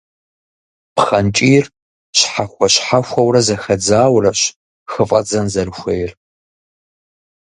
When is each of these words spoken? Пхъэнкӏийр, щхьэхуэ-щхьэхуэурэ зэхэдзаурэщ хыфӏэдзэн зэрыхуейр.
Пхъэнкӏийр, 0.95 1.65
щхьэхуэ-щхьэхуэурэ 2.17 3.41
зэхэдзаурэщ 3.47 4.41
хыфӏэдзэн 4.91 5.47
зэрыхуейр. 5.53 6.11